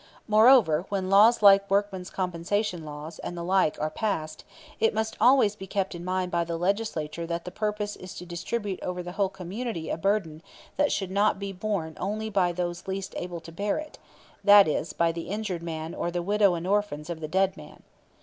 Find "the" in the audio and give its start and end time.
3.37-3.43, 6.43-6.57, 7.45-7.51, 9.03-9.11, 15.11-15.29, 16.09-16.23, 17.19-17.27